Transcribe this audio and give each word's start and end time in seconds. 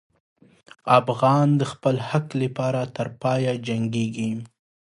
افغان 0.99 1.47
د 1.59 1.61
خپل 1.71 1.95
حق 2.09 2.27
لپاره 2.41 2.81
تر 2.95 3.07
پایه 3.21 3.53
جنګېږي. 3.67 4.31